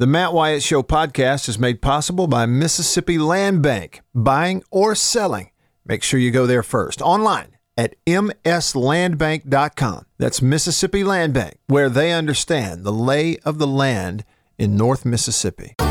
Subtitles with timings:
[0.00, 4.00] The Matt Wyatt Show podcast is made possible by Mississippi Land Bank.
[4.14, 5.50] Buying or selling,
[5.84, 7.02] make sure you go there first.
[7.02, 10.06] Online at mslandbank.com.
[10.16, 14.24] That's Mississippi Land Bank, where they understand the lay of the land
[14.56, 15.74] in North Mississippi.
[15.80, 15.88] All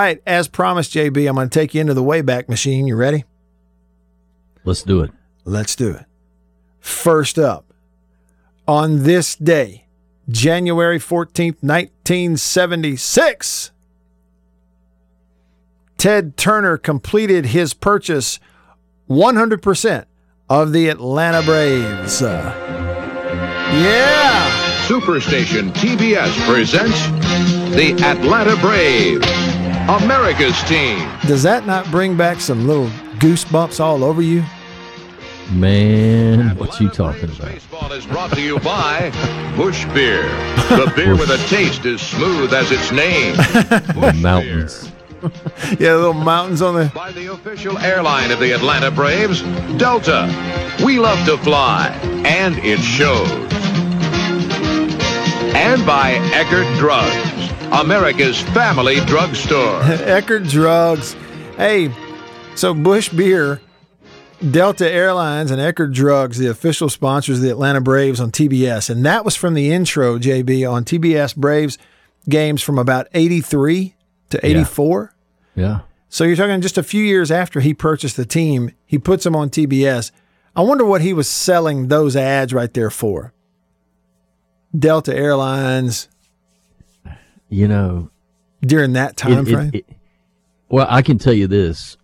[0.00, 2.86] right, as promised, JB, I'm going to take you into the Wayback Machine.
[2.86, 3.24] You ready?
[4.62, 5.10] Let's do it.
[5.44, 6.04] Let's do it.
[6.78, 7.72] First up,
[8.68, 9.86] on this day,
[10.28, 13.70] January 14th, 1976,
[15.96, 18.38] Ted Turner completed his purchase
[19.08, 20.04] 100%
[20.50, 22.20] of the Atlanta Braves.
[23.72, 24.50] Yeah!
[24.86, 27.06] Superstation TBS presents
[27.74, 29.26] the Atlanta Braves,
[30.02, 30.98] America's team.
[31.26, 32.88] Does that not bring back some little
[33.18, 34.42] goosebumps all over you?
[35.50, 37.40] Man, what you talking about?
[37.40, 39.10] Baseball is brought to you by
[39.56, 40.22] Busch Beer,
[40.68, 43.34] the beer with a taste as smooth as its name.
[43.98, 44.92] The mountains.
[45.80, 46.92] Yeah, little mountains on the.
[46.94, 49.42] By the official airline of the Atlanta Braves,
[49.76, 50.28] Delta.
[50.84, 51.88] We love to fly,
[52.24, 53.28] and it shows.
[55.56, 59.80] And by Eckerd Drugs, America's family drugstore.
[59.80, 61.14] Eckerd Drugs.
[61.56, 61.92] Hey,
[62.54, 63.60] so Busch Beer,
[64.50, 68.88] Delta Airlines, and Eckerd Drugs, the official sponsors of the Atlanta Braves on TBS.
[68.88, 71.76] And that was from the intro, JB, on TBS Braves
[72.28, 73.94] games from about 83
[74.30, 75.14] to 84.
[75.56, 75.80] Yeah.
[76.08, 79.34] So you're talking just a few years after he purchased the team, he puts them
[79.34, 80.10] on TBS.
[80.54, 83.32] I wonder what he was selling those ads right there for.
[84.76, 86.08] Delta Airlines
[87.48, 88.10] You know,
[88.62, 89.70] during that time it- frame.
[89.72, 89.86] it-
[90.68, 91.96] well, I can tell you this.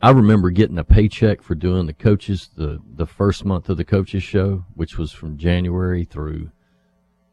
[0.00, 3.84] I remember getting a paycheck for doing the coaches the the first month of the
[3.84, 6.50] coaches show, which was from January through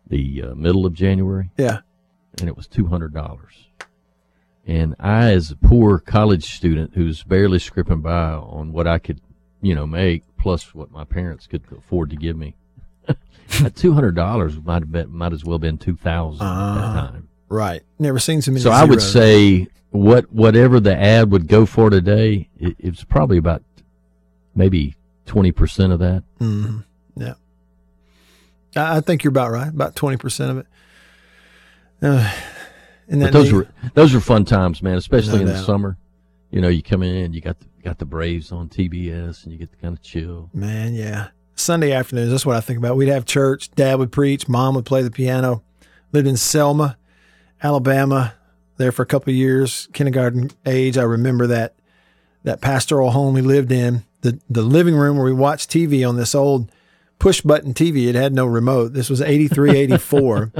[0.07, 1.79] the uh, middle of January, yeah.
[2.39, 3.67] and it was two hundred dollars.
[4.65, 9.19] And I, as a poor college student who's barely scraping by on what I could,
[9.61, 12.55] you know, make plus what my parents could afford to give me,
[13.75, 17.28] two hundred dollars might have been might as well been two thousand at that time.
[17.49, 17.81] Right.
[17.97, 18.61] Never seen so many.
[18.61, 19.11] So I would zeros.
[19.11, 23.63] say what whatever the ad would go for today, it, it's probably about
[24.55, 24.95] maybe
[25.25, 26.23] twenty percent of that.
[26.39, 26.85] Mhm.
[27.15, 27.33] Yeah.
[28.75, 29.67] I I think you're about right.
[29.67, 30.65] About 20% of it.
[32.01, 32.31] Uh,
[33.07, 34.97] and But those were those were fun times, man.
[34.97, 35.97] Especially No in the summer.
[36.51, 39.59] You know, you come in, you got the, got the Braves on TBS, and you
[39.59, 40.49] get to kind of chill.
[40.53, 41.27] Man, yeah.
[41.55, 42.95] Sunday afternoons, that's what I think about.
[42.95, 45.61] We'd have church, dad would preach, mom would play the piano.
[46.11, 46.97] Lived in Selma,
[47.61, 48.33] Alabama,
[48.77, 50.97] there for a couple of years, kindergarten age.
[50.97, 51.75] I remember that
[52.43, 56.15] that pastoral home we lived in, the the living room where we watched TV on
[56.15, 56.71] this old
[57.19, 58.07] push button TV.
[58.07, 58.93] It had no remote.
[58.93, 60.53] This was 83, 84.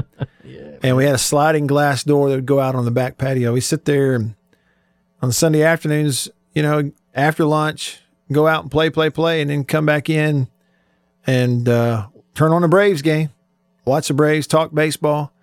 [0.84, 3.54] And we had a sliding glass door that would go out on the back patio.
[3.54, 4.36] We sit there and
[5.22, 8.00] on Sunday afternoons, you know, after lunch,
[8.32, 10.48] go out and play, play, play, and then come back in
[11.28, 13.30] and uh, turn on the Braves game,
[13.86, 15.34] watch the Braves, talk baseball,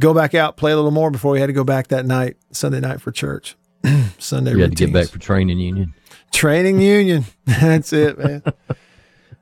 [0.00, 2.36] go back out, play a little more before we had to go back that night,
[2.52, 3.56] Sunday night for church.
[4.18, 5.94] Sunday You had to get back for training union.
[6.32, 7.24] training union.
[7.46, 8.42] That's it, man.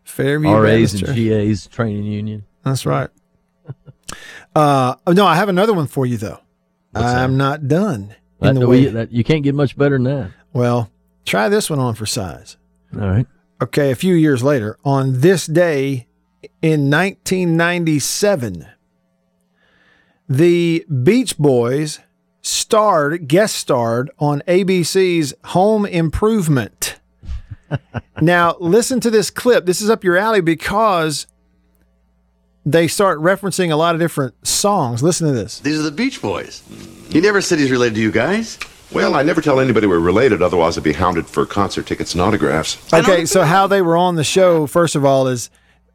[0.05, 1.17] Fairview RAs Baptist and Church.
[1.49, 2.45] GAs training union.
[2.65, 3.09] That's right.
[4.55, 6.39] Uh, oh, no, I have another one for you though.
[6.95, 8.91] I'm not done in That, the we- way.
[8.93, 10.31] that- you can't get much better than that.
[10.53, 10.91] Well,
[11.25, 12.57] try this one on for size.
[12.95, 13.27] All right.
[13.63, 16.09] Okay, a few years later, on this day
[16.61, 18.67] in 1997,
[20.29, 22.01] the Beach Boys
[22.41, 26.99] starred, guest starred on ABC's Home Improvement.
[28.21, 29.67] now, listen to this clip.
[29.67, 31.27] This is up your alley because
[32.65, 35.03] they start referencing a lot of different songs.
[35.03, 35.61] Listen to this.
[35.61, 36.63] These are the Beach Boys.
[37.11, 38.59] He never said he's related to you guys.
[38.93, 42.21] Well, I never tell anybody we're related, otherwise I'd be hounded for concert tickets and
[42.21, 42.77] autographs.
[42.93, 45.49] Okay, so how they were on the show, first of all, is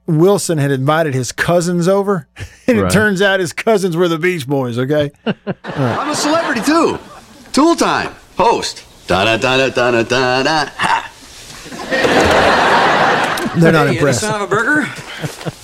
[0.07, 2.27] Wilson had invited his cousins over,
[2.67, 5.11] and it turns out his cousins were the Beach Boys, okay?
[5.65, 6.97] I'm a celebrity too.
[7.53, 8.13] Tool time.
[8.37, 8.83] Host.
[9.07, 10.71] Da da da da da da da da.
[10.75, 11.11] Ha.
[13.57, 14.21] They're not Hey, any impressed.
[14.21, 14.87] sign of a burger?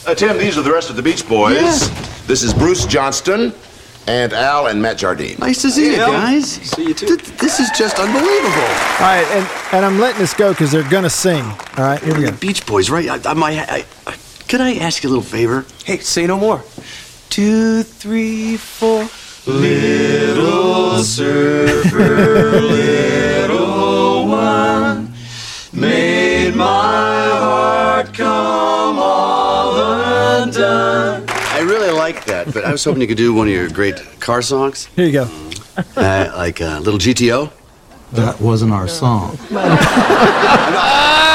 [0.08, 1.90] Uh, Tim, these are the rest of the Beach Boys.
[2.26, 3.54] This is Bruce Johnston
[4.08, 5.38] and Al and Matt Jardine.
[5.40, 6.54] Nice to see you guys.
[6.54, 7.06] See you too.
[7.18, 8.50] Th- this is just unbelievable.
[8.50, 11.44] All right, and, and I'm letting this go because they're going to sing.
[11.44, 11.56] All
[11.86, 12.26] right, here we go.
[12.28, 12.38] The go.
[12.38, 13.08] Beach Boys, right?
[13.08, 14.03] I, I, my, I, I,
[14.54, 15.66] could I ask you a little favor?
[15.84, 16.64] Hey, say no more.
[17.32, 19.10] Two, three, four.
[19.48, 25.12] Little surfer, little one,
[25.74, 26.66] made my
[27.32, 31.26] heart come all undone.
[31.28, 33.96] I really like that, but I was hoping you could do one of your great
[34.20, 35.30] car songs, Here you go.
[35.98, 37.52] uh, like uh, Little GTO.
[38.12, 39.40] That wasn't our song.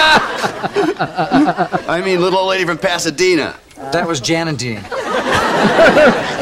[1.88, 3.56] I mean, Little Old Lady from Pasadena.
[3.76, 4.80] That was Jan and Dean.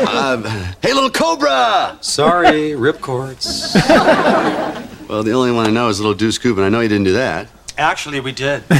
[0.08, 1.98] Uh, hey, Little Cobra!
[2.00, 3.76] Sorry, Rip Chords.
[5.08, 7.04] Well, the only one I know is Little Deuce Coupe, and I know you didn't
[7.04, 7.46] do that.
[7.78, 8.64] Actually, we did.
[8.70, 8.74] You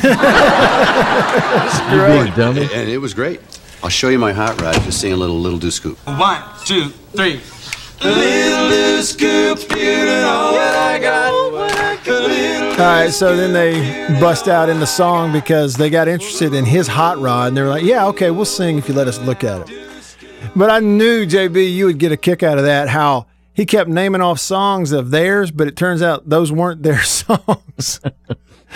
[2.25, 2.69] big dummy.
[2.75, 3.41] And it was great.
[3.83, 4.75] I'll show you my hot rod.
[4.83, 5.99] Just sing a little Little Deuce Coupe.
[6.05, 7.41] One, two, three.
[8.03, 11.46] Little loose scoop, you don't know what I got.
[12.77, 15.89] What I could All right, so then they bust out in the song because they
[15.89, 18.89] got interested in his hot rod, and they were like, "Yeah, okay, we'll sing if
[18.89, 19.77] you let us look at it."
[20.55, 22.89] But I knew JB, you would get a kick out of that.
[22.89, 27.03] How he kept naming off songs of theirs, but it turns out those weren't their
[27.03, 28.01] songs.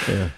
[0.08, 0.31] yeah.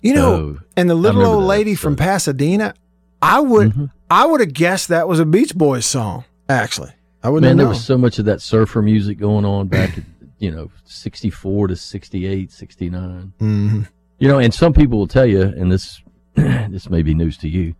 [0.00, 2.74] You know, Oh, and the little old lady from Pasadena,
[3.20, 3.86] I would, mm-hmm.
[4.08, 6.24] I would have guessed that was a Beach Boys song.
[6.48, 6.92] Actually,
[7.22, 9.98] I wouldn't Man, there was so much of that surfer music going on back
[10.40, 13.32] you know, 64 to 68, 69.
[13.38, 13.88] Mhm.
[14.18, 16.02] You know, and some people will tell you, and this
[16.34, 17.74] this may be news to you,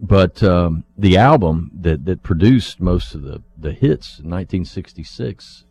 [0.00, 5.64] but um, the album that, that produced most of the, the hits in 1966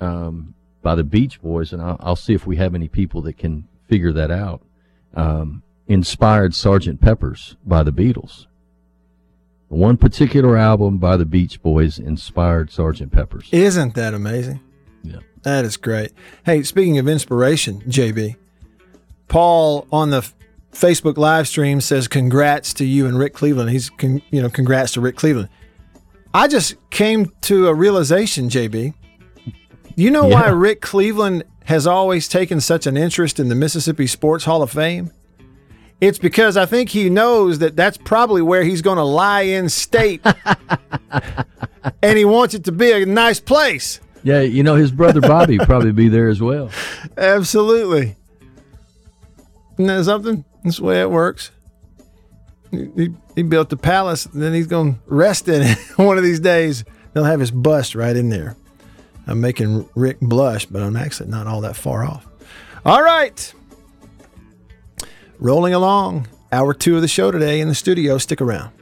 [0.00, 3.38] um, by the Beach Boys, and I'll, I'll see if we have any people that
[3.38, 4.62] can figure that out,
[5.14, 8.46] um, inspired Sergeant Pepper's by the Beatles.
[9.68, 13.48] One particular album by the Beach Boys inspired Sergeant Pepper's.
[13.52, 14.60] Isn't that amazing?
[15.44, 15.52] Yeah.
[15.52, 16.12] That is great.
[16.44, 18.36] Hey, speaking of inspiration, JB,
[19.28, 20.30] Paul on the
[20.72, 24.92] Facebook live stream says, "Congrats to you and Rick Cleveland." He's, con- you know, congrats
[24.92, 25.48] to Rick Cleveland.
[26.32, 28.94] I just came to a realization, JB.
[29.96, 34.44] You know why Rick Cleveland has always taken such an interest in the Mississippi Sports
[34.44, 35.10] Hall of Fame?
[36.00, 39.68] It's because I think he knows that that's probably where he's going to lie in
[39.68, 40.24] state,
[42.02, 44.00] and he wants it to be a nice place.
[44.22, 46.70] Yeah, you know his brother Bobby probably be there as well.
[47.16, 48.16] Absolutely.
[49.74, 50.44] Isn't that something?
[50.62, 51.50] That's the way it works.
[52.70, 56.22] He, he, built the palace, and then he's going to rest in it one of
[56.22, 56.84] these days.
[57.12, 58.56] They'll have his bust right in there.
[59.26, 62.26] I'm making Rick blush, but I'm actually not all that far off.
[62.84, 63.54] All right.
[65.38, 66.28] Rolling along.
[66.52, 68.18] Hour two of the show today in the studio.
[68.18, 68.72] Stick around.